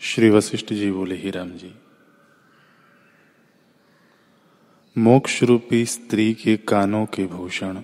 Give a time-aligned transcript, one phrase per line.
[0.00, 1.74] श्री वशिष्ठ जी बोले, ही राम जी
[4.98, 7.82] मोक्ष रूपी स्त्री के कानों के भूषण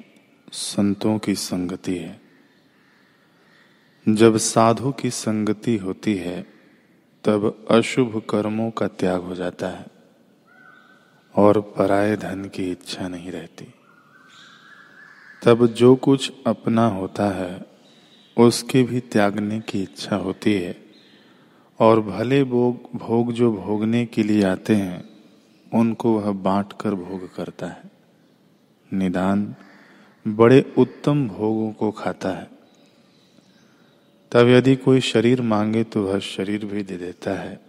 [0.52, 2.20] संतों की संगति है।
[4.08, 6.42] जब साधु की संगति होती है,
[7.24, 9.86] तब अशुभ कर्मों का त्याग हो जाता है
[11.34, 13.74] और पराये धन की इच्छा नहीं रहती।
[15.44, 17.66] तब जो कुछ अपना होता है,
[18.38, 20.83] उसके भी त्यागने की इच्छा होती है।
[21.80, 25.04] और भले भोग भोग जो भोगने के लिए आते हैं,
[25.74, 27.90] उनको वह बांट कर भोग करता है।
[28.92, 29.54] निदान
[30.28, 32.50] बड़े उत्तम भोगों को खाता है।
[34.32, 37.60] तब यदि कोई शरीर मांगे तो वह शरीर भी दे देता है,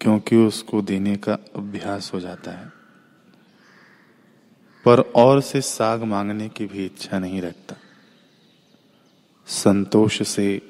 [0.00, 2.72] क्योंकि उसको देने का अभ्यास हो जाता है।
[4.84, 7.76] पर और से साग मांगने की भी इच्छा नहीं रखता।
[9.46, 10.69] संतोष से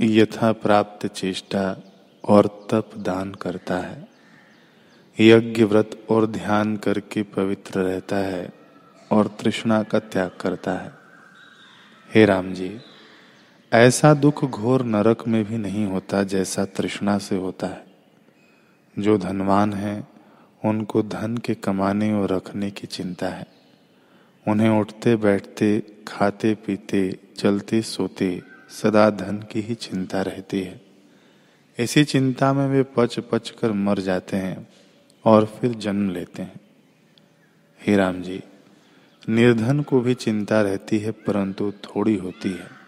[0.00, 1.76] यथा प्राप्त चेष्टा
[2.24, 4.08] और तप दान करता है।
[5.20, 8.50] यज्ञ व्रत और ध्यान करके पवित्र रहता है
[9.12, 10.92] और तृष्णा का त्याग करता है।
[12.14, 12.78] हे राम जी
[13.72, 17.86] ऐसा दुख घोर नरक में भी नहीं होता जैसा तृष्णा से होता है।
[18.98, 20.08] जो धनवान है,
[20.64, 23.46] उनको धन के कमाने और रखने की चिंता है।
[24.48, 30.80] उन्हें उठते बैठते, खाते पीते, चलते सोते सदा धन की ही चिंता रहती है।
[31.78, 34.68] इसी चिंता में वे पच पच कर मर जाते हैं
[35.24, 36.60] और फिर जन्म लेते हैं।
[37.86, 38.42] हे राम जी,
[39.28, 42.78] निर्धन को भी चिंता रहती है, परंतु थोड़ी होती है।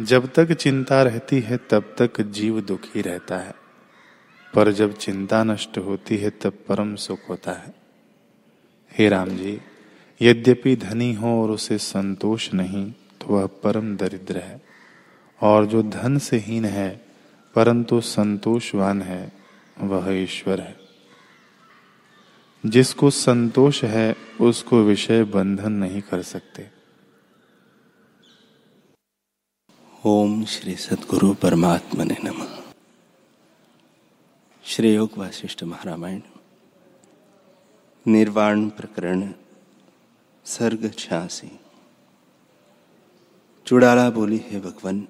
[0.00, 3.54] जब तक चिंता रहती है, तब तक जीव दुखी रहता है।
[4.54, 7.74] पर जब चिंता नष्ट होती है, तब परम सुख होता है।
[8.98, 9.60] हे राम जी,
[10.22, 14.71] यद्यपि धनी हो और उसे संतोष नहीं तो वह परम दरिद्र है।
[15.42, 17.06] और जो धन से हीन है,
[17.54, 19.32] परंतु संतोषवान है,
[19.78, 20.78] वह ईश्वर है।
[22.66, 26.70] जिसको संतोष है, उसको विषय बंधन नहीं कर सकते।
[30.06, 32.62] ओम श्री सदगुरु परमात्मा ने नम।
[34.64, 36.20] श्री योग वासिष्ठ महारामायण।
[38.06, 39.32] निर्वाण प्रकरण,
[40.44, 41.60] सर्ग छियासी।
[43.66, 45.08] चुड़ाला बोली, है भगवान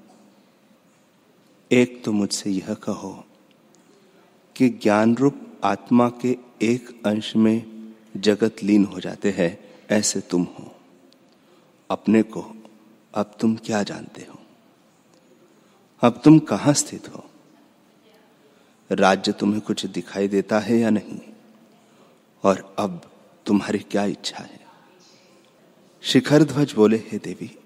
[1.73, 3.25] एक तो मुझसे यह कहो
[4.57, 9.59] कि ज्ञान रूप आत्मा के एक अंश में जगत लीन हो जाते हैं,
[9.91, 10.77] ऐसे तुम हो।
[11.91, 12.55] अपने को
[13.15, 14.39] अब तुम क्या जानते हो?
[16.01, 17.25] अब तुम कहाँ स्थित हो?
[18.93, 21.21] राज्य तुम्हें कुछ दिखाई देता है या नहीं?
[22.43, 23.11] और अब
[23.47, 24.61] तुम्हारी क्या इच्छा है?
[26.03, 27.59] शिखर ध्वज बोले, हे देवी,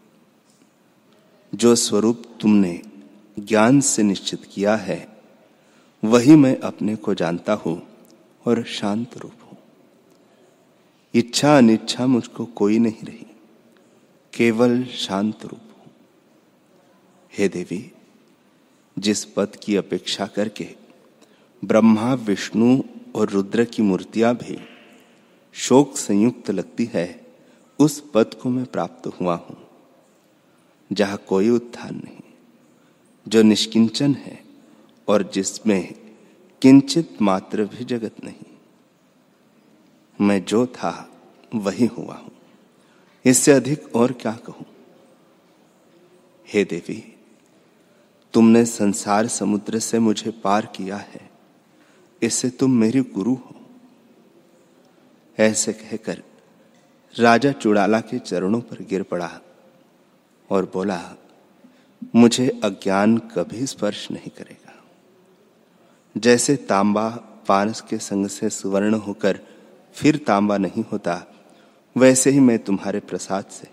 [1.55, 2.83] जो स्वरूप तुमने
[3.37, 5.07] ज्ञान से निश्चित किया है,
[6.03, 7.81] वही मैं अपने को जानता हूँ
[8.47, 9.57] और शांत रूप हूँ।
[11.15, 13.27] इच्छा अनिच्छा मुझको कोई नहीं रही,
[14.33, 15.93] केवल शांत रूप हूँ।
[17.33, 17.85] हे देवी,
[18.97, 20.69] जिस पद की अपेक्षा करके
[21.63, 22.79] ब्रह्मा, विष्णु
[23.15, 24.59] और रुद्र की मूर्तियाँ भी
[25.55, 27.09] शोक संयुक्त लगती है,
[27.79, 29.57] उस पद को मैं प्राप्त हुआ हूँ,
[30.91, 32.16] जहाँ कोई उत्थान नहीं।
[33.29, 34.45] जो निष्किंचन है
[35.09, 35.95] और जिसमें
[36.63, 38.57] किंचित मात्र भी जगत नहीं।
[40.21, 41.13] मैं जो था,
[41.55, 42.33] वही हुआ हूँ।
[43.25, 44.67] इससे अधिक और क्या कहूँ?
[46.49, 47.17] हे देवी,
[48.33, 51.31] तुमने संसार समुद्र से मुझे पार किया है।
[52.23, 53.57] इससे तुम मेरी गुरु हो।
[55.39, 56.23] ऐसे कहकर
[57.19, 59.41] राजा चुड़ाला के चरणों पर गिर पड़ा
[60.51, 61.17] और बोला
[62.15, 64.73] मुझे अज्ञान कभी स्पर्श नहीं करेगा।
[66.17, 67.09] जैसे तांबा
[67.49, 69.41] पारस के संग से सुवर्ण होकर
[69.95, 71.27] फिर तांबा नहीं होता,
[71.97, 73.69] वैसे ही मैं तुम्हारे प्रसाद से,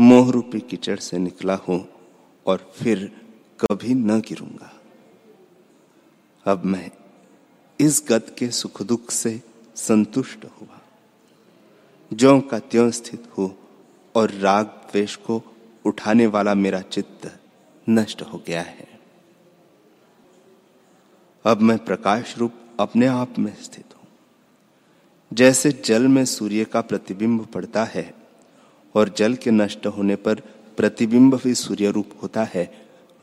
[0.00, 1.88] मोह रूपी कीचड़ से निकला हूँ
[2.46, 3.12] और फिर
[3.60, 4.72] कभी न गिरूँगा।
[6.46, 6.90] अब मैं
[7.80, 9.42] इस गत के सुख दुख से
[9.76, 10.80] संतुष्ट हुआ।
[12.12, 13.56] जो का त्यों स्थित हो
[14.14, 15.42] और राग द्वेष को
[15.86, 17.30] उठाने वाला मेरा चित्त
[17.86, 18.88] नष्ट हो गया है।
[21.44, 24.06] अब मैं प्रकाश रूप अपने आप में स्थित हूँ।
[25.32, 28.12] जैसे जल में सूर्य का प्रतिबिंब पड़ता है
[28.94, 30.40] और जल के नष्ट होने पर
[30.76, 32.70] प्रतिबिंब भी सूर्य रूप होता है,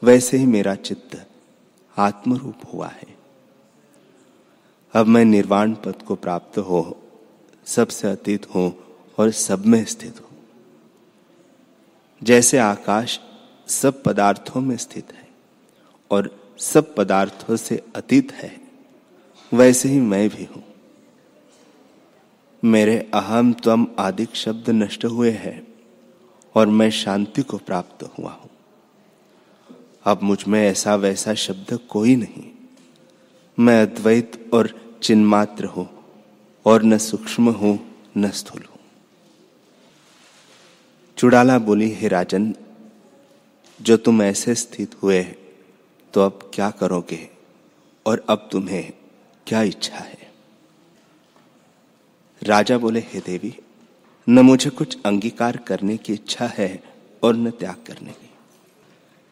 [0.01, 1.25] वैसे ही मेरा चित्त
[1.97, 3.15] आत्म रूप हुआ है।
[4.93, 6.97] अब मैं निर्वाण पद को प्राप्त हो,
[7.67, 8.73] सबसे अतीत हूँ
[9.17, 10.32] और सब में स्थित हूँ।
[12.23, 13.19] जैसे आकाश
[13.67, 15.27] सब पदार्थों में स्थित है
[16.11, 16.29] और
[16.59, 18.51] सब पदार्थों से अतीत है,
[19.51, 20.63] वैसे ही मैं भी हूँ।
[22.63, 25.61] मेरे अहम त्वम आदि शब्द नष्ट हुए हैं
[26.55, 28.49] और मैं शांति को प्राप्त हुआ हूँ।
[30.05, 32.43] अब मुझमें ऐसा वैसा शब्द कोई नहीं।
[33.57, 34.69] मैं अद्वैत और
[35.03, 35.89] चिन्मात्र हूँ
[36.65, 37.79] और न सूक्ष्म हूँ,
[38.17, 38.63] न स्थूल
[41.23, 42.55] चुड़ाला बोली, हे राजन,
[43.81, 45.23] जो तुम ऐसे स्थित हुए
[46.13, 47.29] तो अब क्या करोगे?
[48.05, 48.93] और अब तुम्हें
[49.47, 50.31] क्या इच्छा है?
[52.43, 53.57] राजा बोले, हे देवी,
[54.29, 56.83] न मुझे कुछ अंगीकार करने की इच्छा है
[57.23, 58.29] और न त्याग करने की।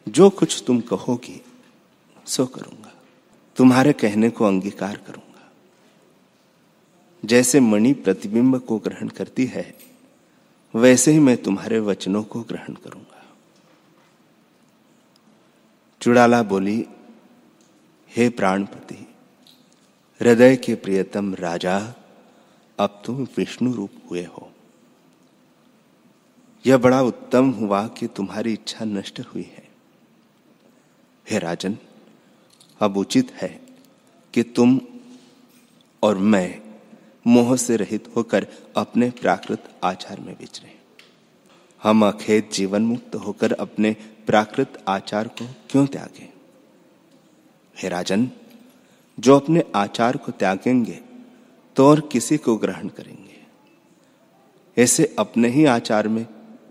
[0.08, 1.44] जो कुछ तुम कहोगी,
[2.26, 2.92] सो करूँगा।
[3.56, 5.52] तुम्हारे कहने को अंगीकार करूँगा।
[7.24, 9.91] जैसे मणि प्रतिबिंब को ग्रहण करती है
[10.74, 13.24] वैसे ही मैं तुम्हारे वचनों को ग्रहण करूँगा।
[16.00, 16.86] चुड़ाला बोली,
[18.16, 19.14] हे प्राणपति,
[20.20, 21.94] हृदय के प्रियतम राजा,
[22.78, 24.52] अब तुम विष्णु रूप हुए हो।
[26.66, 29.68] यह बड़ा उत्तम हुआ कि तुम्हारी इच्छा नष्ट हुई है।
[31.30, 31.78] हे राजन,
[32.80, 33.60] अब उचित है
[34.34, 34.80] कि तुम
[36.02, 36.71] और मैं
[37.26, 38.46] मोह से रहित होकर
[38.76, 40.76] अपने प्राकृत आचार में विचरे।
[41.82, 43.96] हम अखेत जीवन मुक्त होकर अपने
[44.26, 46.28] प्राकृत आचार को क्यों त्यागें?
[47.76, 48.30] हे राजन,
[49.18, 51.00] जो अपने आचार को त्यागेंगे
[51.76, 53.40] तो और किसी को ग्रहण करेंगे।
[54.78, 56.26] ऐसे अपने ही आचार में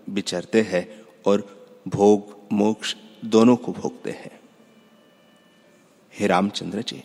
[0.09, 1.43] विचरते हैं और
[1.87, 2.95] भोग, मोक्ष
[3.25, 4.39] दोनों को भोगते हैं।
[6.13, 7.03] हे रामचंद्र जी,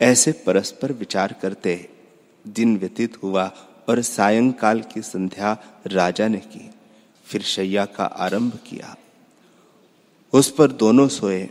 [0.00, 1.74] ऐसे परस्पर विचार करते
[2.46, 3.46] दिन व्यतीत हुआ
[3.88, 5.52] और सायंकाल की संध्या
[5.86, 6.70] राजा ने की,
[7.24, 8.96] फिर शैया का आरंभ किया।
[10.32, 11.48] उस पर दोनों सोए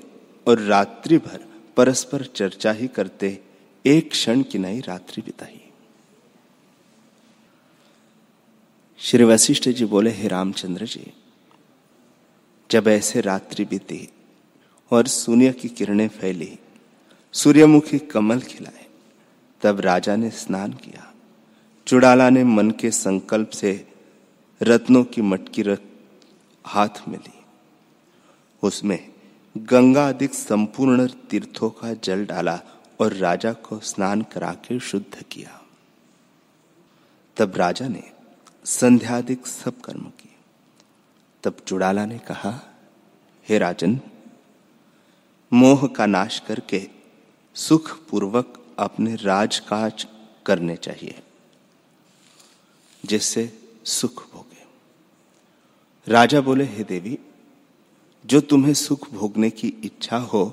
[0.48, 1.46] और रात्रि भर
[1.78, 3.40] परस्पर चर्चा ही करते
[3.86, 5.62] एक क्षण की नई रात्रि बिताई।
[8.98, 11.14] श्री वशिष्ठ जी बोले, हे रामचंद्र जी,
[12.72, 14.10] जब ऐसे रात्रि बीती
[14.92, 16.58] और सूर्य की किरणें फैली,
[17.34, 18.85] सूर्यमुखी कमल खिलाए
[19.66, 21.14] तब राजा ने स्नान किया।
[21.88, 23.88] चुड़ाला ने मन के संकल्प से
[24.62, 25.82] रत्नों की मटकी रख
[26.66, 27.46] हाथ में ली।
[28.64, 29.14] उसमें
[29.58, 32.62] गंगा अधिक संपूर्ण तीर्थों का जल डाला
[33.00, 35.62] और राजा को स्नान करा के शुद्ध किया।
[37.38, 38.04] तब राजा ने
[38.66, 40.36] संध्यादिक सब कर्म किए।
[41.44, 42.60] तब चुड़ाला ने कहा,
[43.50, 44.00] हे राजन,
[45.54, 46.89] मोह का नाश करके
[47.56, 50.05] सुख पूर्वक अपने राजकाज
[50.46, 51.22] करने चाहिए,
[53.03, 53.51] जिससे
[53.86, 54.63] सुख भोगे।
[56.08, 57.17] राजा बोले, हे देवी,
[58.25, 60.46] जो तुम्हें सुख भोगने की इच्छा हो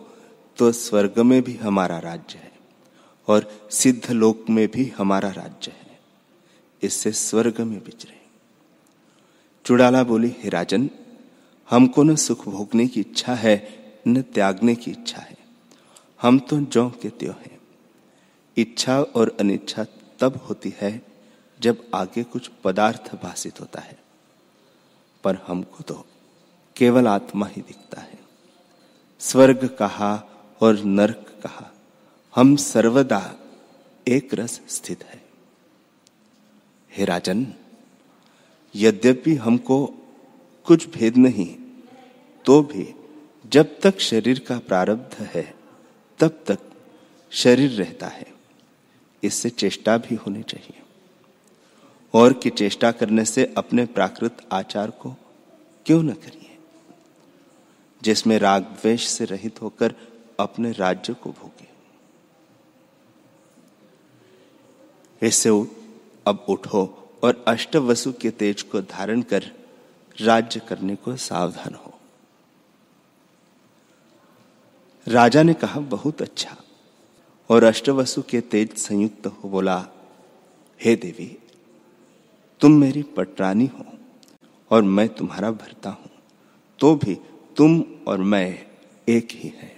[0.58, 2.50] तो स्वर्ग में भी हमारा राज्य है
[3.28, 5.98] और सिद्ध लोक में भी हमारा राज्य है।
[6.82, 8.20] इससे स्वर्ग में बिचरे
[9.64, 10.88] चुड़ाला बोली, हे राजन,
[11.68, 13.56] हमको न सुख भोगने की इच्छा है,
[14.06, 15.36] न त्यागने की इच्छा है।
[16.20, 17.51] हम तो जौ के त्यो हैं।
[18.56, 19.84] इच्छा और अनिच्छा
[20.20, 21.00] तब होती है
[21.60, 23.98] जब आगे कुछ पदार्थ भाषित होता है।
[25.24, 26.04] पर हमको तो
[26.76, 28.18] केवल आत्मा ही दिखता है।
[29.20, 30.12] स्वर्ग कहा
[30.60, 31.70] और नरक कहा,
[32.34, 33.34] हम सर्वदा
[34.08, 35.22] एक रस स्थित है।
[36.90, 37.46] हे राजन,
[38.74, 39.86] यद्यपि हमको
[40.66, 41.56] कुछ भेद नहीं
[42.44, 42.94] तो भी
[43.46, 45.54] जब तक शरीर का प्रारब्ध है,
[46.18, 46.58] तब तक
[47.32, 48.26] शरीर रहता है।
[49.22, 50.82] इससे चेष्टा भी होनी चाहिए।
[52.14, 55.16] और की चेष्टा करने से अपने प्राकृत आचार को
[55.86, 56.58] क्यों न करिए?
[58.02, 59.94] जिसमें राग द्वेष से रहित होकर
[60.40, 61.68] अपने राज्य को भोगे।
[65.26, 65.48] इससे
[66.26, 69.52] अब उठो और अष्टवसु के तेज को धारण कर
[70.20, 71.98] राज्य करने को सावधान हो।
[75.08, 76.56] राजा ने कहा, बहुत अच्छा।
[77.52, 79.76] और अष्टवसु के तेज संयुक्त हो बोला,
[80.80, 81.26] हे देवी,
[82.60, 83.84] तुम मेरी पटरानी हो
[84.70, 86.10] और मैं तुम्हारा भरता हूँ
[86.80, 87.14] तो भी
[87.56, 88.48] तुम और मैं
[89.08, 89.70] एक ही है।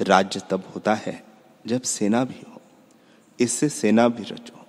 [0.00, 1.22] राज्य तब होता है
[1.66, 2.60] जब सेना भी हो,
[3.38, 4.64] इससे सेना भी रचो।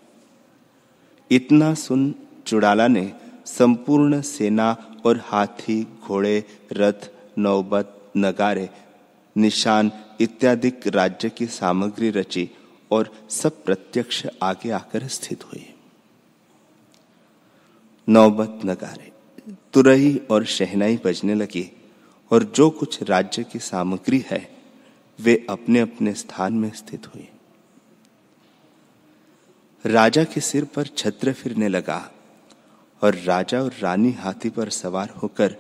[1.32, 2.14] इतना सुन
[2.48, 3.12] चुड़ाला ने
[3.48, 4.72] संपूर्ण सेना
[5.06, 8.70] और हाथी, घोड़े, रथ, नौबत, नगारे
[9.36, 12.50] निशान इत्यादि राज्य की सामग्री रची
[12.92, 15.64] और सब प्रत्यक्ष आगे आकर स्थित हुए
[18.10, 19.12] नौबत नगारे।
[19.74, 21.70] तुरही और शहनाई बजने लगी
[22.32, 24.56] और जो कुछ राज्य की सामग्री है,
[25.20, 27.28] वे अपने अपने स्थान में स्थित हुए
[29.86, 32.12] राजा के सिर पर छत्र फिरने लगा
[33.02, 35.56] और राजा और रानी हाथी पर सवार होकर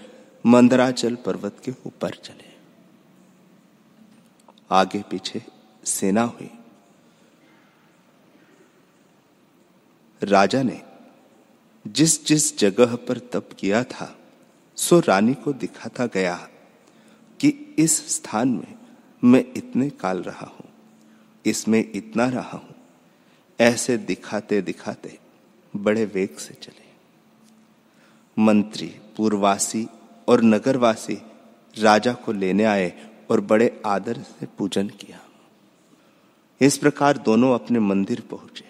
[0.45, 2.54] मंदराचल पर्वत के ऊपर चले।
[4.69, 5.41] आगे पीछे
[5.83, 6.49] सेना हुई।
[10.21, 10.81] राजा ने
[11.85, 14.15] जिस जिस जगह पर तप किया था,
[14.77, 16.35] सो रानी को दिखाता गया
[17.39, 18.73] कि इस स्थान में
[19.23, 20.69] मैं इतने काल रहा हूँ,
[21.45, 22.75] इसमें इतना रहा हूँ।
[23.59, 25.17] ऐसे दिखाते दिखाते
[25.73, 26.83] बड़े वेग से चले।
[28.37, 29.87] मंत्री, पूर्ववासी
[30.27, 31.21] और नगरवासी
[31.75, 32.89] राजा को लेने आए
[33.29, 35.19] और बड़े आदर से पूजन किया।
[36.61, 38.65] इस प्रकार दोनों अपने मंदिर पहुँचे।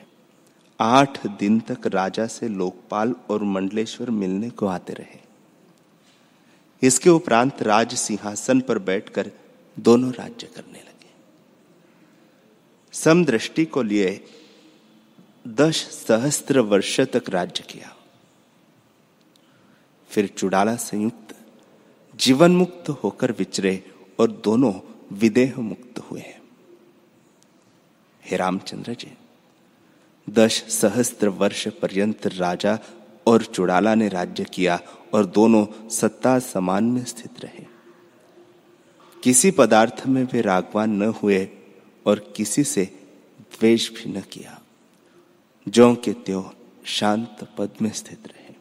[0.80, 5.20] आठ दिन तक राजा से लोकपाल और मंडलेश्वर मिलने को आते रहे।
[6.82, 9.32] इसके उपरांत राज सिंहासन पर बैठकर
[9.80, 11.10] दोनों राज्य करने लगे।
[12.94, 14.26] समदृष्टि को लिए
[15.48, 17.96] दस सहस्त्र वर्ष तक राज्य किया।
[20.10, 21.36] फिर चुड़ाला संयुक्त
[22.16, 24.74] जीवन मुक्त होकर विचरे और दोनों
[25.12, 26.42] विदेह मुक्त हुए हैं।
[28.26, 29.18] हे रामचंद्र जी,
[30.30, 32.80] दस सहस्त्र वर्ष पर्यंत राजा
[33.28, 34.80] और चुड़ाला ने राज्य किया
[35.14, 37.66] और दोनों सत्ता समान में स्थित रहे।
[39.24, 41.50] किसी पदार्थ में वे रागवान न हुए
[42.06, 42.86] और किसी से
[43.40, 44.62] द्वेष भी न किया।
[45.68, 46.54] जो के त्यो
[46.86, 48.56] शांत पद में स्थित रहे।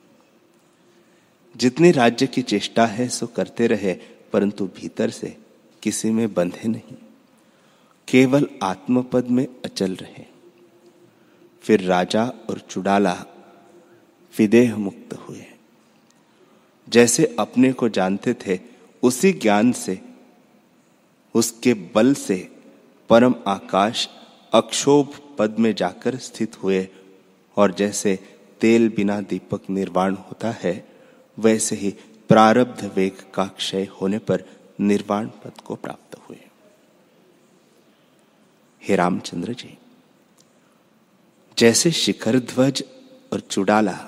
[1.57, 3.95] जितनी राज्य की चेष्टा है, सो करते रहे,
[4.33, 5.44] परंतु भीतर से
[5.85, 6.97] किसी में बंधे नहीं,
[8.09, 10.25] केवल आत्मपद में अचल रहे।
[11.63, 13.25] फिर राजा और चुड़ाला
[14.39, 15.45] विदेह मुक्त हुए।
[16.89, 18.61] जैसे अपने को जानते थे,
[19.03, 20.03] उसी ज्ञान से,
[21.35, 22.57] उसके बल से
[23.09, 24.09] परम आकाश
[24.53, 26.89] अक्षोभ पद में जाकर स्थित हुए।
[27.57, 28.19] और जैसे
[28.61, 30.89] तेल बिना दीपक निर्वाण होता है,
[31.39, 31.91] वैसे ही
[32.29, 34.45] प्रारब्ध वेग का क्षय होने पर
[34.79, 36.39] निर्वाण पद को प्राप्त हुए।
[38.83, 39.77] हे रामचंद्र जी,
[41.57, 42.83] जैसे शिखर ध्वज
[43.33, 43.99] और चुड़ाला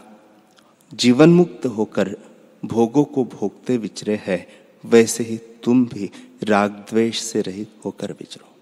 [0.93, 2.17] जीवन मुक्त होकर
[2.65, 4.47] भोगों को भोगते विचरे है,
[4.85, 6.11] वैसे ही तुम भी
[6.43, 8.55] राग द्वेष से रहित होकर विचरो।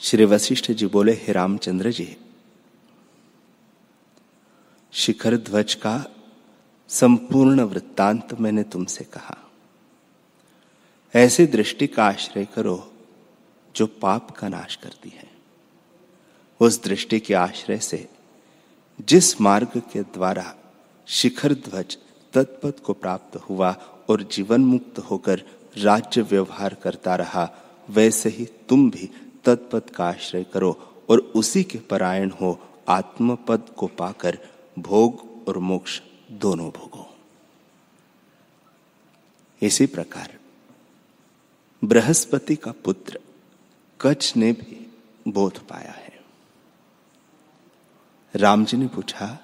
[0.00, 2.16] श्री वशिष्ठ जी बोले, हे रामचंद्र जी,
[4.92, 5.94] शिखर ध्वज का
[6.92, 9.36] संपूर्ण वृत्तांत मैंने तुमसे कहा।
[11.14, 12.92] ऐसी दृष्टि का आश्रय करो
[13.76, 15.30] जो पाप का नाश करती है।
[16.60, 18.08] उस दृष्टि के आश्रय से
[19.08, 20.54] जिस मार्ग के द्वारा
[21.06, 21.98] शिखर ध्वज
[22.32, 23.72] तत्पद को प्राप्त हुआ
[24.08, 25.42] और जीवन मुक्त होकर
[25.78, 27.50] राज्य व्यवहार करता रहा,
[27.90, 29.10] वैसे ही तुम भी
[29.44, 30.78] तत्पद का आश्रय करो
[31.10, 32.58] और उसी के परायण हो
[32.88, 34.38] आत्मपद को पाकर
[34.78, 36.00] भोग और मोक्ष
[36.32, 37.16] दोनों भोगो।
[39.62, 40.38] इसी प्रकार,
[41.84, 43.20] बृहस्पति का पुत्र
[44.00, 44.92] कच्छ ने भी
[45.28, 46.20] बोध पाया है।
[48.34, 49.38] राम जी ने पूछा,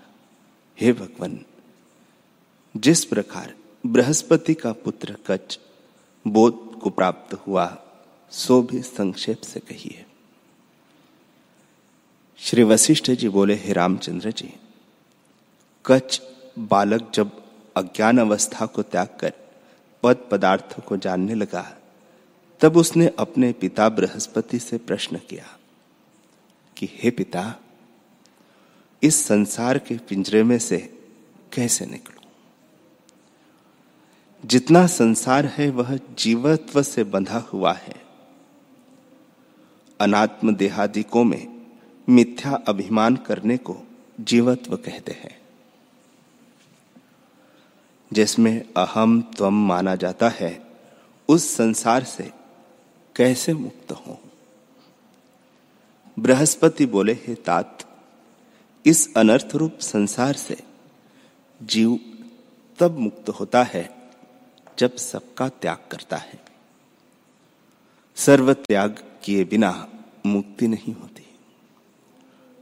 [0.80, 1.44] हे भगवान,
[2.76, 3.54] जिस प्रकार
[3.86, 5.58] बृहस्पति का पुत्र कच्छ
[6.26, 7.82] बोध को प्राप्त हुआ,
[8.30, 10.06] सो भी संक्षेप से कहिए।
[12.38, 14.54] श्री वशिष्ठ जी बोले, हे रामचंद्र जी,
[15.86, 16.20] कच्छ
[16.58, 17.44] बालक जब
[17.76, 19.32] अज्ञान अवस्था को त्याग कर
[20.02, 21.78] पद पदार्थ को जानने लगा,
[22.60, 25.58] तब उसने अपने पिता बृहस्पति से प्रश्न किया
[26.76, 27.56] कि, हे पिता,
[29.02, 30.98] इस संसार के पिंजरे में से
[31.52, 32.30] कैसे निकलूं?
[34.44, 38.06] जितना संसार है वह जीवत्व से बंधा हुआ है।
[40.00, 41.66] अनात्म देहादिकों में
[42.08, 43.76] मिथ्या अभिमान करने को
[44.20, 45.37] जीवत्व कहते हैं।
[48.12, 50.66] जिसमें अहम त्वम माना जाता है,
[51.28, 52.32] उस संसार से
[53.16, 54.20] कैसे मुक्त हो?
[56.18, 57.78] बृहस्पति बोले, हे तात,
[58.86, 60.56] इस अनर्थ रूप संसार से
[61.62, 62.00] जीव
[62.78, 64.10] तब मुक्त होता है
[64.78, 66.44] जब सबका त्याग करता है।
[68.16, 69.88] सर्व त्याग किए बिना
[70.26, 71.38] मुक्ति नहीं होती।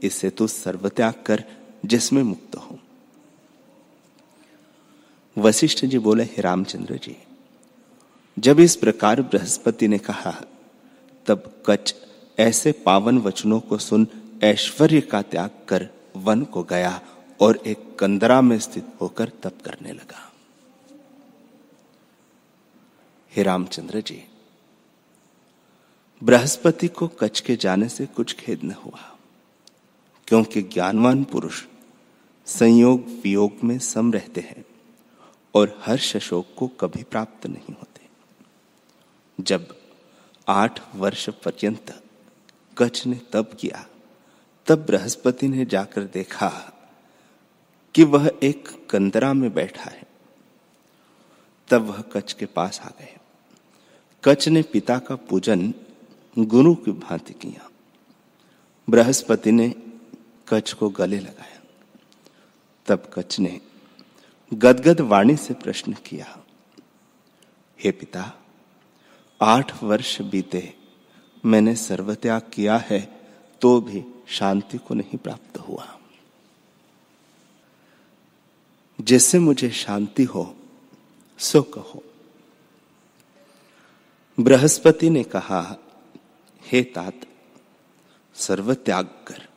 [0.02, 1.44] इससे तो सर्व त्याग कर
[1.84, 2.78] जिसमें मुक्त हो।
[5.38, 7.16] वशिष्ठ जी बोले, हे रामचंद्र जी,
[8.38, 10.34] जब इस प्रकार बृहस्पति ने कहा,
[11.26, 11.94] तब कच
[12.38, 14.06] ऐसे पावन वचनों को सुन
[14.42, 17.00] ऐश्वर्य का त्याग कर वन को गया
[17.40, 20.32] और एक कंदरा में स्थित होकर तप करने लगा।
[23.32, 24.22] हे रामचंद्र जी,
[26.22, 29.16] बृहस्पति को कच्छ के जाने से कुछ खेद न हुआ,
[30.26, 31.62] क्योंकि ज्ञानवान पुरुष
[32.46, 34.64] संयोग वियोग में सम रहते हैं।
[35.56, 38.08] और हर्ष शोक को कभी प्राप्त नहीं होते।
[39.40, 39.80] जब
[40.48, 42.02] आठ वर्ष पर्यंत
[42.78, 43.88] कच ने तप किया,
[44.66, 46.72] तब बृहस्पति ने जाकर देखा
[47.94, 50.02] कि वह एक कंदरा में बैठा है।
[51.68, 53.16] तब वह कच्छ के पास आ गए।
[54.24, 55.74] कच्छ ने पिता का पूजन
[56.38, 57.70] गुरु की भांति किया।
[58.90, 59.74] बृहस्पति ने
[60.48, 61.62] कच्छ को गले लगाया।
[62.86, 63.60] तब कच्छ ने
[64.54, 66.44] गदगद वाणी से प्रश्न किया,
[67.84, 68.32] हे पिता,
[69.42, 70.74] आठ वर्ष बीते,
[71.44, 73.00] मैंने सर्वत्याग किया है
[73.60, 75.98] तो भी शांति को नहीं प्राप्त हुआ।
[79.00, 80.56] जिससे मुझे शांति हो,
[81.38, 82.02] सो कहो।
[84.40, 85.76] बृहस्पति ने कहा,
[86.62, 87.20] हे तात
[88.34, 89.48] सर्व त्याग कर,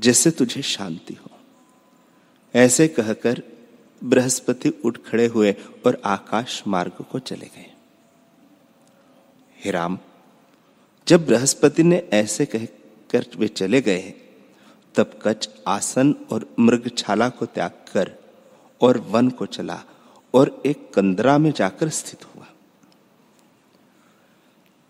[0.00, 1.35] जिससे तुझे शांति हो।
[2.56, 3.42] ऐसे कहकर
[4.02, 5.52] बृहस्पति उठ खड़े हुए
[5.86, 7.70] और आकाश मार्ग को चले गए।
[9.70, 9.98] राम,
[11.06, 14.14] जब बृहस्पति ने ऐसे कहकर वे चले गए,
[14.94, 18.14] तब कच आसन और मृगछाला को त्याग कर
[18.80, 19.82] और वन को चला
[20.34, 22.46] और एक कंदरा में जाकर स्थित हुआ।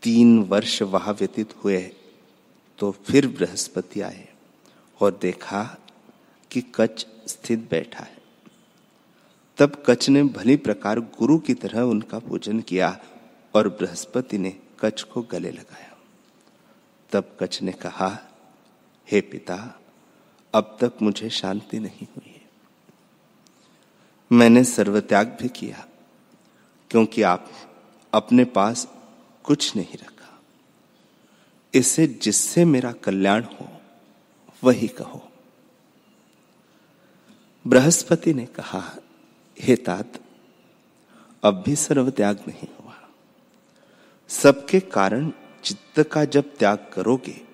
[0.03, 1.79] तीन वर्ष वहाँ व्यतीत हुए
[2.79, 4.29] तो फिर बृहस्पति आए
[5.01, 5.63] और देखा
[6.57, 8.19] कि कच स्थित बैठा है।
[9.59, 13.01] तब कच ने भली प्रकार गुरु की तरह उनका पूजन किया
[13.55, 15.99] और बृहस्पति ने कच को गले लगाया।
[17.13, 18.19] तब कच ने कहा,
[19.11, 19.81] हे पिता,
[20.55, 22.43] अब तक मुझे शांति नहीं हुई है।
[24.33, 25.87] मैंने सर्वत्याग भी किया,
[26.91, 27.51] क्योंकि आप
[28.15, 28.89] अपने पास
[29.45, 30.41] कुछ नहीं रखा।
[31.75, 33.69] इसे जिससे मेरा कल्याण हो,
[34.65, 35.26] वही कहो।
[37.67, 38.97] बृहस्पति ने कहा,
[39.61, 40.13] हे तात,
[41.45, 43.09] अब भी सर्व त्याग नहीं हुआ।
[44.29, 45.33] सबके कारण
[45.65, 47.45] चित्त का जब त्याग करोगे,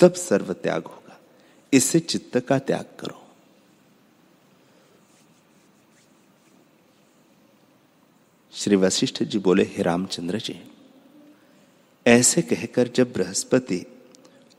[0.00, 1.20] तब सर्व त्याग होगा।
[1.72, 3.26] इससे चित्त का त्याग करो।
[8.52, 10.72] श्री वशिष्ठ जी बोले, हे रामचंद्र जी,
[12.06, 13.86] ऐसे कहकर जब बृहस्पति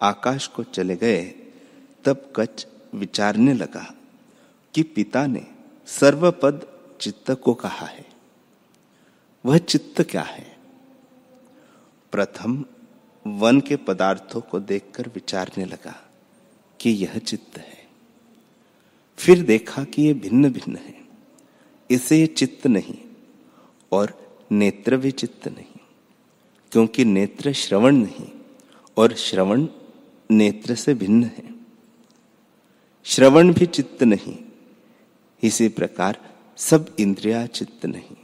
[0.01, 1.25] आकाश को चले गए,
[2.05, 3.93] तब कच विचारने लगा।
[4.73, 5.45] कि पिता ने
[5.86, 6.67] सर्वपद
[7.01, 8.05] चित्त को कहा है।
[9.45, 10.57] वह चित्त क्या है?
[12.12, 12.65] प्रथम
[13.27, 16.09] वन के पदार्थों को देखकर विचारने लगा
[16.79, 17.88] कि यह चित्त है।
[19.17, 21.01] फिर देखा कि यह भिन्न भिन्न है।
[21.91, 22.97] इसे चित्त नहीं
[23.91, 25.79] और नेत्र भी चित्त नहीं,
[26.71, 28.27] क्योंकि नेत्र श्रवण नहीं
[28.97, 29.67] और श्रवण
[30.31, 31.55] नेत्र से भिन्न है।
[33.03, 34.42] श्रवण भी चित्त नहीं
[35.43, 36.19] इसी प्रकार
[36.58, 38.15] सब इंद्रिया चित्त नहीं,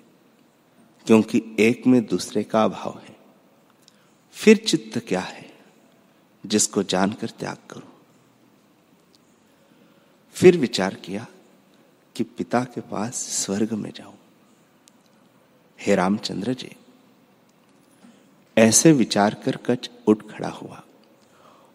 [1.06, 3.16] क्योंकि एक में दूसरे का अभाव है।
[4.32, 5.50] फिर चित्त क्या है,
[6.44, 7.88] जिसको जानकर त्याग करो।
[10.36, 11.26] फिर विचार किया
[12.16, 14.18] कि पिता के पास स्वर्ग में जाऊँ।
[15.80, 16.72] हे रामचंद्र जी,
[18.58, 20.84] ऐसे विचार कर कच उठ खड़ा हुआ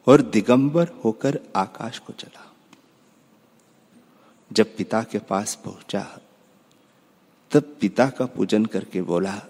[0.06, 2.53] और दिगंबर होकर आकाश को चला।
[4.52, 6.20] जब पिता के पास पहुँचा,
[7.50, 9.42] तब पिता का पूजन करके बोला,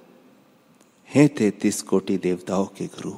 [1.14, 3.12] हे तैतीस कोटि देवताओं के गुरु,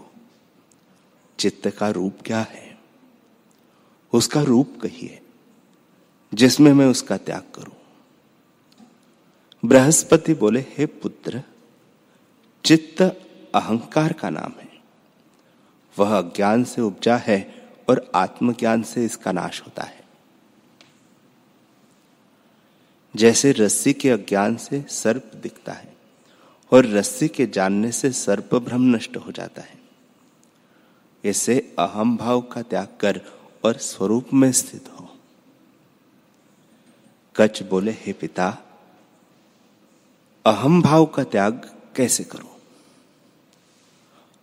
[1.38, 2.78] चित्त का रूप क्या है?
[4.12, 5.20] उसका रूप कहिए,
[6.34, 7.74] जिसमें मैं उसका त्याग करूँ.
[9.64, 11.42] बृहस्पति बोले, हे पुत्र,
[12.64, 13.02] चित्त
[13.54, 14.82] अहंकार का नाम है।
[15.98, 20.05] वह अज्ञान से उपजा है और आत्मज्ञान से इसका नाश होता है।
[23.16, 25.94] जैसे रस्सी के अज्ञान से सर्प दिखता है
[26.72, 29.78] और रस्सी के जानने से सर्प भ्रम नष्ट हो जाता है।
[31.24, 33.20] ऐसे अहम भाव का त्याग कर
[33.64, 35.08] और स्वरूप में स्थित हो।
[37.36, 38.48] कच बोले, हे पिता
[40.44, 42.56] अहम भाव का त्याग कैसे करो?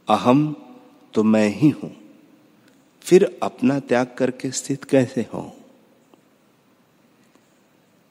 [0.07, 0.55] अहम
[1.13, 1.95] तो मैं ही हूँ,
[3.05, 5.51] फिर अपना त्याग करके स्थित कैसे हो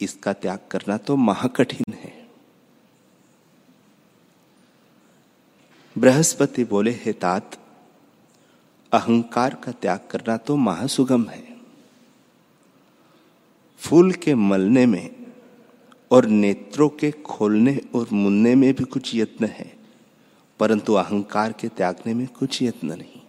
[0.02, 2.12] इसका त्याग करना तो महाकठिन है।
[5.96, 7.58] बृहस्पति बोले, हे तात,
[8.92, 11.42] अहंकार का त्याग करना तो महासुगम है।
[13.80, 15.10] फूल के मलने में
[16.10, 19.72] और नेत्रों के खोलने और मुन्ने में भी कुछ यत्न है,
[20.60, 23.20] परंतु अहंकार के त्यागने में कुछ यत्न नहीं।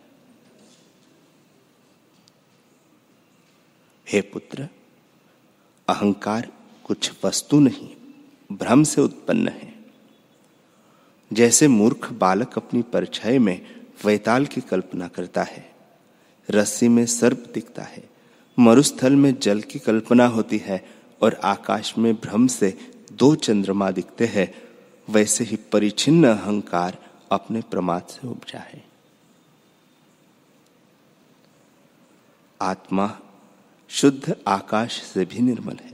[4.08, 4.68] हे पुत्र,
[5.88, 6.52] अहंकार
[6.94, 7.90] कुछ वस्तु नहीं,
[8.52, 9.74] भ्रम से उत्पन्न है।
[11.34, 13.62] जैसे मूर्ख बालक अपनी परछाई में
[14.06, 15.72] वैताल की कल्पना करता है,
[16.50, 18.10] रस्सी में सर्प दिखता है,
[18.60, 20.86] मरुस्थल में जल की कल्पना होती है
[21.22, 22.78] और आकाश में भ्रम से
[23.12, 24.54] दो चंद्रमा दिखते हैं,
[25.10, 26.98] वैसे ही परिचिन्न अहंकार
[27.32, 28.86] अपने प्रमाद से उपजा है।
[32.62, 33.20] आत्मा
[33.90, 35.93] शुद्ध आकाश से भी निर्मल है।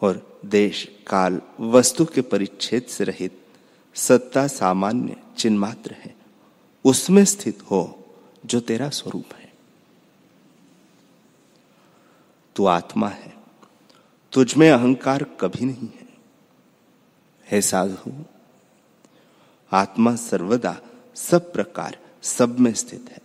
[0.00, 3.46] और देश, काल, वस्तु के परिच्छेद से रहित
[3.94, 6.16] सत्ता सामान्य चिन्मात्र है।
[6.84, 8.04] उसमें स्थित हो
[8.46, 9.52] जो तेरा स्वरूप है।
[12.56, 13.36] तू आत्मा है।
[14.32, 16.08] तुझ में अहंकार कभी नहीं है।
[17.50, 18.24] हे साधु,
[19.72, 20.80] आत्मा सर्वदा
[21.14, 23.18] सब प्रकार, सब में स्थित है।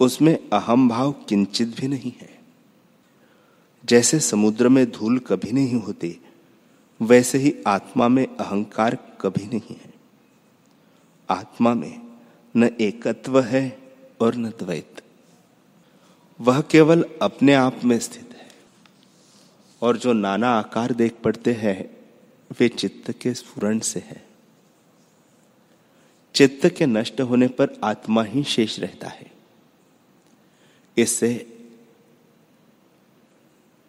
[0.00, 2.35] उसमें अहम भाव किंचित भी नहीं है।
[3.88, 6.20] जैसे समुद्र में धूल कभी नहीं होती,
[7.02, 9.94] वैसे ही आत्मा में अहंकार कभी नहीं है।
[11.30, 12.02] आत्मा में
[12.56, 13.78] न एकत्व है
[14.20, 15.02] और न द्वैत।
[16.40, 18.48] वह केवल अपने आप में स्थित है,
[19.82, 21.96] और जो नाना आकार देख पड़ते हैं,
[22.60, 24.26] वे चित्त के स्फुरण से है।
[26.34, 29.30] चित्त के नष्ट होने पर आत्मा ही शेष रहता है।
[30.96, 31.52] इससे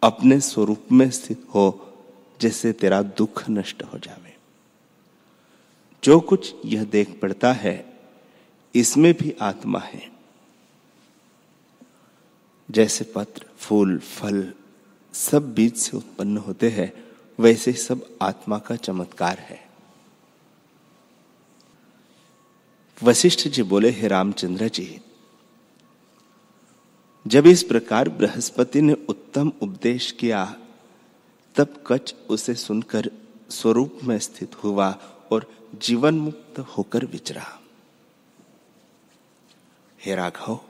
[0.02, 1.94] अपने स्वरूप में स्थित हो
[2.40, 4.36] जैसे तेरा दुख नष्ट हो जावे।
[6.04, 7.98] जो कुछ यह देख पड़ता है,
[8.74, 10.10] इसमें भी आत्मा है।
[12.70, 14.52] जैसे पत्र, फूल, फल
[15.14, 16.92] सब बीज से उत्पन्न होते हैं,
[17.38, 19.68] वैसे सब आत्मा का चमत्कार है।
[23.02, 25.00] वशिष्ठ जी बोले, हे रामचंद्र जी
[27.28, 30.56] जब इस प्रकार बृहस्पति ने उत्तम उपदेश किया,
[31.56, 33.10] तब कच उसे सुनकर
[33.50, 34.98] स्वरूप में स्थित हुआ
[35.32, 37.60] और जीवन मुक्त होकर विचरा।
[40.04, 40.60] हे राघव,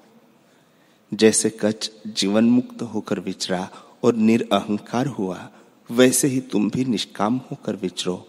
[1.14, 3.70] जैसे कच जीवन मुक्त होकर विचरा
[4.02, 5.50] और निरअहकार हुआ,
[5.90, 8.28] वैसे ही तुम भी निष्काम होकर विचरो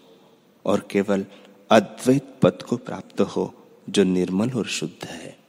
[0.64, 1.26] और केवल
[1.70, 3.54] अद्वैत पद को प्राप्त हो,
[3.88, 5.39] जो निर्मल और शुद्ध है।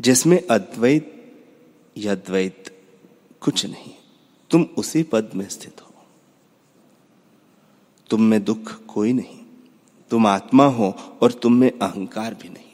[0.00, 1.12] जिसमें अद्वैत
[1.96, 2.84] या द्वैत
[3.40, 3.94] कुछ नहीं।
[4.50, 6.06] तुम उसी पद में स्थित हो।
[8.10, 9.42] तुम में दुख कोई नहीं।
[10.10, 12.66] तुम आत्मा हो और तुम में अहंकार भी नहीं।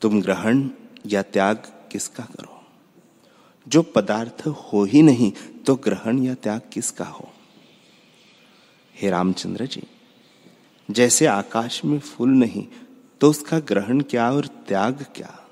[0.00, 0.68] तुम ग्रहण
[1.06, 1.56] या त्याग
[1.92, 2.64] किसका करो?
[3.68, 5.32] जो पदार्थ हो ही नहीं
[5.66, 7.28] तो ग्रहण या त्याग किसका हो?
[8.94, 9.82] हे रामचंद्र जी,
[10.90, 12.66] जैसे आकाश में फूल नहीं
[13.20, 15.48] तो उसका ग्रहण क्या और त्याग क्या?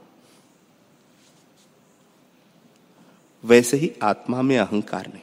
[3.44, 5.22] वैसे ही आत्मा में अहंकार नहीं।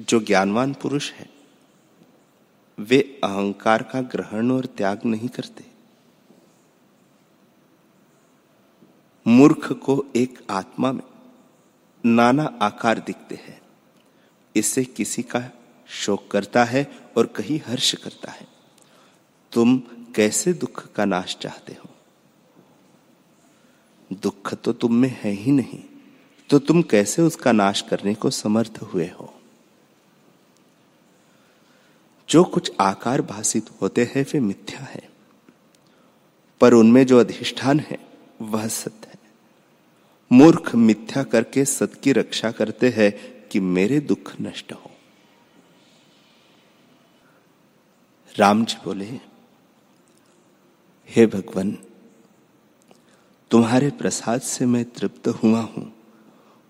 [0.00, 1.30] जो ज्ञानवान पुरुष है,
[2.78, 5.64] वे अहंकार का ग्रहण और त्याग नहीं करते।
[9.26, 11.02] मूर्ख को एक आत्मा में
[12.06, 13.62] नाना आकार दिखते हैं।
[14.56, 15.50] इससे किसी का
[15.88, 18.53] शोक करता है और कहीं हर्ष करता है।
[19.54, 19.78] तुम
[20.16, 21.90] कैसे दुख का नाश चाहते हो?
[24.12, 25.82] दुख तो तुम में है ही नहीं
[26.50, 29.34] तो तुम कैसे उसका नाश करने को समर्थ हुए हो?
[32.28, 35.08] जो कुछ आकार भाषित होते हैं, वे मिथ्या है,
[36.60, 37.98] पर उनमें जो अधिष्ठान है,
[38.42, 39.18] वह सत्य है।
[40.32, 43.12] मूर्ख मिथ्या करके सत की रक्षा करते हैं
[43.48, 44.90] कि मेरे दुख नष्ट हो।
[48.36, 49.04] राम जी बोले
[51.08, 51.70] हे भगवान,
[53.50, 55.92] तुम्हारे प्रसाद से मैं तृप्त हुआ हूँ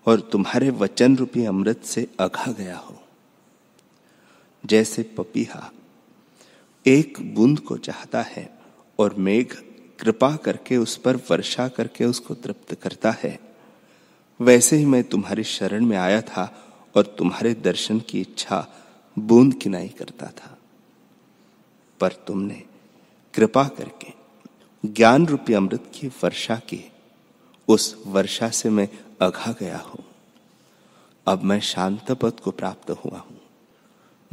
[0.05, 2.95] और तुम्हारे वचन रूपी अमृत से अघा गया हो।
[4.63, 5.71] जैसे पपीहा
[6.85, 8.47] एक बूंद को चाहता है
[8.99, 9.47] और मेघ
[9.99, 13.39] कृपा करके उस पर वर्षा करके उसको तृप्त करता है,
[14.39, 16.45] वैसे ही मैं तुम्हारी शरण में आया था
[16.95, 18.65] और तुम्हारे दर्शन की इच्छा
[19.17, 20.57] बूंद किनाई करता था।
[21.99, 22.63] पर तुमने
[23.33, 24.14] कृपा करके
[24.93, 26.91] ज्ञान रूपी अमृत की वर्षा की,
[27.67, 28.89] उस वर्षा से मैं
[29.21, 30.05] अघा गया हूँ।
[31.27, 33.41] अब मैं शांत पद को प्राप्त हुआ हूँ।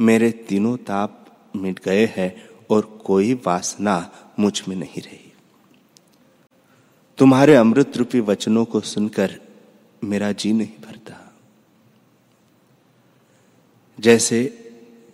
[0.01, 5.33] मेरे तीनों ताप मिट गए हैं और कोई वासना मुझमें नहीं रही।
[7.17, 9.39] तुम्हारे अमृत रूपी वचनों को सुनकर
[10.03, 11.33] मेरा जी नहीं भरता।
[13.99, 14.59] जैसे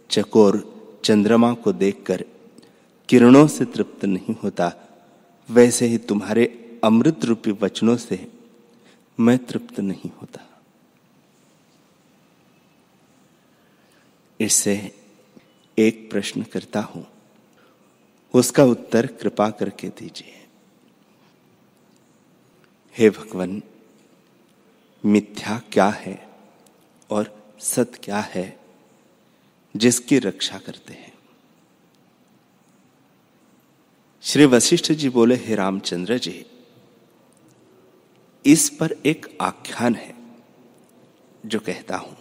[0.09, 2.25] चकोर चंद्रमा को देखकर
[3.09, 4.73] किरणों से तृप्त नहीं होता
[5.49, 6.45] वैसे ही तुम्हारे
[6.83, 8.27] अमृत रूपी वचनों से
[9.17, 10.45] मैं तृप्त नहीं होता।
[14.39, 14.75] इससे
[15.77, 17.05] एक प्रश्न करता हूँ,
[18.33, 20.37] उसका उत्तर कृपा करके दीजिए।
[22.95, 23.61] हे भगवान,
[25.03, 26.17] मिथ्या क्या है
[27.09, 28.47] और सत क्या है
[29.75, 31.13] जिसकी रक्षा करते हैं?
[34.23, 36.45] श्री वशिष्ठ जी बोले, हे रामचंद्र जी,
[38.45, 40.13] इस पर एक आख्यान है
[41.45, 42.15] जो कहता हूँ,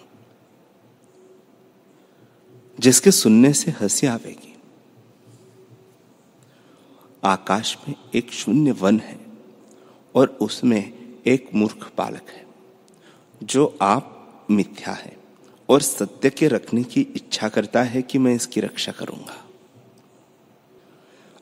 [2.78, 4.54] जिसके सुनने से हँसी आवेगी।
[7.24, 9.18] आकाश में एक शून्य वन है
[10.14, 10.92] और उसमें
[11.26, 12.46] एक मूर्ख बालक है,
[13.42, 15.16] जो आप मिथ्या है
[15.68, 19.44] और सत्य के रखने की इच्छा करता है कि मैं इसकी रक्षा करूँगा।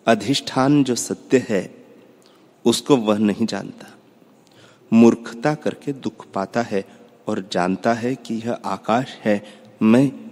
[0.07, 1.85] अधिष्ठान जो सत्य है,
[2.65, 3.87] उसको वह नहीं जानता।
[4.93, 6.85] मूर्खता करके दुख पाता है
[7.27, 9.45] और जानता है कि यह आकाश है,
[9.83, 10.31] मैं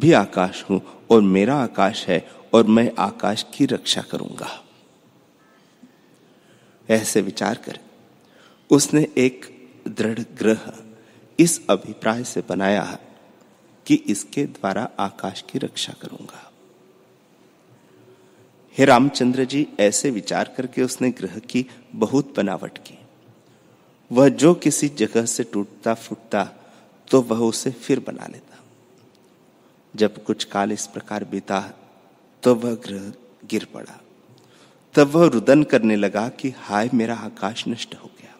[0.00, 4.64] भी आकाश हूँ और मेरा आकाश है और मैं आकाश की रक्षा करूँगा।
[6.90, 7.78] ऐसे विचार कर।
[8.70, 10.72] उसने एक दृढ़ ग्रह
[11.38, 12.98] इस अभिप्राय से बनाया
[13.86, 16.47] कि इसके द्वारा आकाश की रक्षा करूँगा।
[18.78, 22.98] हे रामचंद्र जी, ऐसे विचार करके उसने ग्रह की बहुत बनावट की।
[24.12, 26.52] वह जो किसी जगह से टूटता फूटता
[27.10, 28.58] तो वह उसे फिर बना लेता।
[29.96, 31.72] जब कुछ काल इस प्रकार बीता
[32.42, 33.12] तो वह ग्रह
[33.44, 34.00] गिर पड़ा।
[34.94, 38.34] तब वह रुदन करने लगा कि, हाय, मेरा आकाश नष्ट हो गया।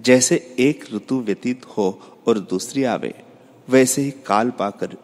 [0.00, 3.22] जैसे एक ऋतु व्यतीत हो और दूसरी आवे,
[3.68, 4.96] वैसे ही काल पाकर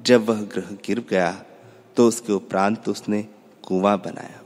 [0.00, 1.44] जब वह ग्रह गिर गया
[1.96, 3.22] तो उसके उपरांत उसने
[3.64, 4.40] कुआँ बनाया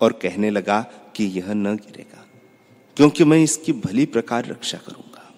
[0.00, 0.80] और कहने लगा
[1.16, 2.24] कि यह न गिरेगा,
[2.96, 5.32] क्योंकि मैं इसकी भली प्रकार रक्षा करूँगा।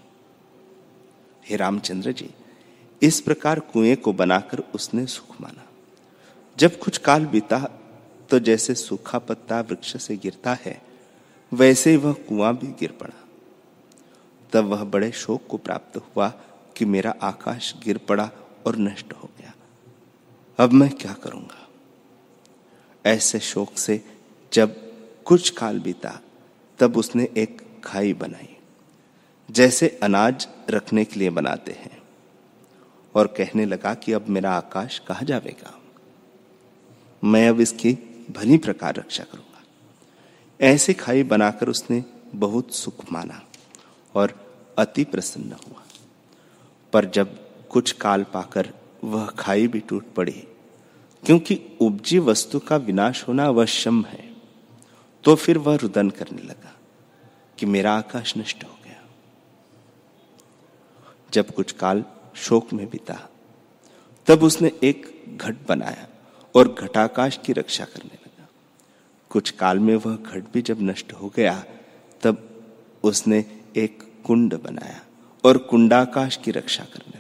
[1.45, 2.31] हे रामचंद्र जी,
[3.03, 5.67] इस प्रकार कुएँ को बनाकर उसने सुख माना।
[6.59, 7.59] जब कुछ काल बीता
[8.31, 10.81] तो जैसे सूखा पत्ता वृक्ष से गिरता है,
[11.53, 13.15] वैसे ही वह कुआँ भी गिर पड़ा।
[14.53, 16.29] तब वह बड़े शोक को प्राप्त हुआ
[16.77, 18.31] कि मेरा आकाश गिर पड़ा
[18.67, 19.29] और नष्ट हो
[20.59, 21.69] अब मैं क्या करूँगा?
[23.07, 24.05] ऐसे शोक से
[24.53, 24.77] जब
[25.25, 26.21] कुछ काल बीता,
[26.79, 28.57] तब उसने एक खाई बनाई,
[29.51, 32.03] जैसे अनाज रखने के लिए बनाते हैं,
[33.15, 35.81] और कहने लगा कि अब मेरा आकाश कहा जाएगा
[37.25, 37.93] मैं अब इसकी
[38.31, 39.63] भली प्रकार रक्षा करूँगा।
[40.61, 43.43] ऐसे खाई बनाकर उसने बहुत सुख माना
[44.15, 45.83] और अति प्रसन्न हुआ।
[46.93, 47.39] पर जब
[47.69, 48.73] कुछ काल पाकर
[49.07, 50.43] वह खाई भी टूट पड़ी,
[51.23, 54.25] क्योंकि उपजी वस्तु का विनाश होना अवश्यम है।
[55.25, 56.75] तो फिर वह रुदन करने लगा
[57.59, 59.03] कि मेरा आकाश नष्ट हो गया।
[61.33, 62.05] जब कुछ काल
[62.37, 63.19] शोक में बिता,
[64.27, 66.07] तब उसने एक घट बनाया
[66.55, 68.49] और घटाकाश की रक्षा करने लगा।
[69.31, 71.65] कुछ काल में वह घट भी जब नष्ट हो गया,
[72.23, 72.49] तब
[73.05, 73.45] उसने
[73.77, 75.01] एक कुंड बनाया
[75.45, 77.16] और कुंडाकाश की रक्षा करने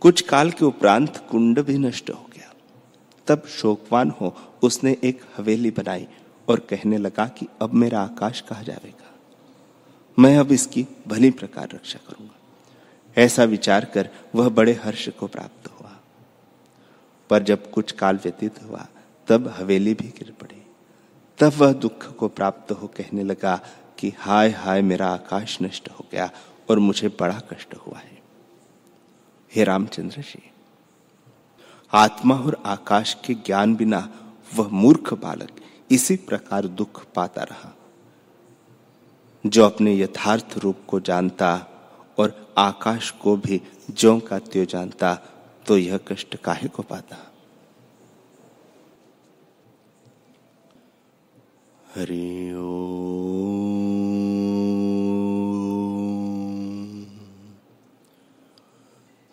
[0.00, 2.54] कुछ काल के उपरांत कुंड भी नष्ट हो गया।
[3.26, 6.08] तब शोकवान हो, उसने एक हवेली बनाई
[6.48, 9.14] और कहने लगा कि अब मेरा आकाश कहा जाएगा?
[10.18, 12.34] मैं अब इसकी भली प्रकार रक्षा करूँगा।
[13.16, 15.96] ऐसा विचार कर वह बड़े हर्ष को प्राप्त हुआ।
[17.30, 18.86] पर जब कुछ काल व्यतीत हुआ,
[19.28, 20.66] तब हवेली भी गिर पड़ी।
[21.38, 23.60] तब वह दुख को प्राप्त हो कहने लगा
[23.98, 26.30] कि हाय हाय मेरा आकाश नष्ट हो गया
[26.70, 28.17] और मुझे बड़ा कष्ट हुआ है।
[29.52, 30.42] हे रामचंद्र जी,
[31.92, 33.98] आत्मा और आकाश के ज्ञान बिना
[34.54, 37.72] वह मूर्ख बालक इसी प्रकार दुख पाता रहा।
[39.44, 41.66] जो अपने यथार्थ रूप को जानता
[42.18, 45.14] और आकाश को भी ज्यो का त्यो जानता
[45.66, 47.16] तो यह कष्ट काहे को पाता?
[51.94, 52.47] हरि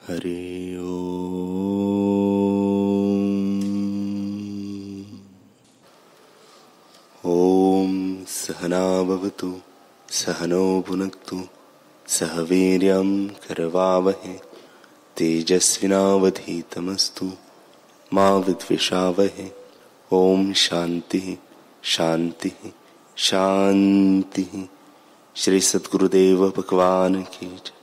[0.10, 0.78] हरि
[7.26, 9.56] ओम। सहनावतु
[10.10, 11.42] सहनो भुनक्तु,
[12.08, 14.40] सह वीर्यं करवावहे,
[15.18, 17.32] तेजस्विनावधीतमस्तु,
[18.14, 19.52] मा विद्विषावहे।
[20.12, 21.40] ओम शांति
[21.84, 22.52] शांति
[23.18, 24.70] शांति।
[25.36, 27.75] श्री सद्गुरुदेव भगवान की जय।